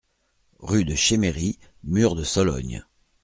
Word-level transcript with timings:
Rue 0.57 0.83
de 0.83 0.95
Chémery, 0.95 1.59
Mur-de-Sologne 1.83 2.87